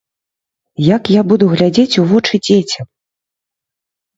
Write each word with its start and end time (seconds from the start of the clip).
Як 0.95 1.03
я 1.15 1.21
буду 1.31 1.45
глядзець 1.53 1.99
у 2.05 2.07
вочы 2.13 2.35
дзецям? 2.49 2.85